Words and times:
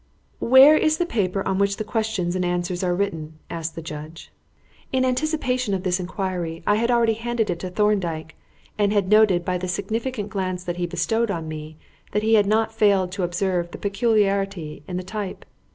"Where 0.39 0.75
is 0.75 0.97
this 0.97 1.07
paper 1.07 1.47
on 1.47 1.59
which 1.59 1.77
the 1.77 1.83
questions 1.83 2.35
and 2.35 2.43
answers 2.43 2.83
are 2.83 2.95
written?" 2.95 3.37
asked 3.51 3.75
the 3.75 3.83
judge. 3.83 4.31
In 4.91 5.05
anticipation 5.05 5.75
of 5.75 5.83
this 5.83 5.99
inquiry 5.99 6.63
I 6.65 6.77
had 6.77 6.89
already 6.89 7.13
handed 7.13 7.51
it 7.51 7.59
to 7.59 7.69
Thorndyke, 7.69 8.33
and 8.79 8.91
had 8.91 9.09
noted 9.09 9.45
by 9.45 9.59
the 9.59 9.67
significant 9.67 10.31
glance 10.31 10.63
that 10.63 10.77
he 10.77 10.87
bestowed 10.87 11.29
on 11.29 11.47
me 11.47 11.77
that 12.13 12.23
he 12.23 12.33
had 12.33 12.47
not 12.47 12.73
failed 12.73 13.11
to 13.11 13.21
observe 13.21 13.69
the 13.69 13.77
peculiarity 13.77 14.81
in 14.87 14.97
the 14.97 15.03
type. 15.03 15.45